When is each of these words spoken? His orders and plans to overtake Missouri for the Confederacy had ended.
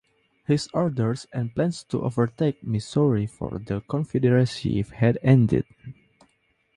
His 0.47 0.67
orders 0.73 1.27
and 1.31 1.53
plans 1.53 1.83
to 1.89 2.01
overtake 2.01 2.63
Missouri 2.63 3.27
for 3.27 3.59
the 3.59 3.81
Confederacy 3.87 4.81
had 4.81 5.19
ended. 5.21 5.65